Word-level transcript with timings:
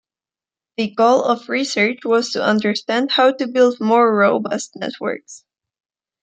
The 0.77 0.89
goal 0.95 1.23
of 1.25 1.47
research 1.47 1.99
was 2.05 2.31
to 2.31 2.43
understand 2.43 3.11
how 3.11 3.33
to 3.33 3.47
build 3.47 3.79
more 3.79 4.11
robust 4.17 4.71
networks. 4.75 5.45